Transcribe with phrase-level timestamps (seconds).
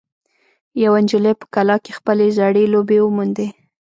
[0.83, 3.47] یوه نجلۍ په کلا کې خپلې زړې لوبې وموندې.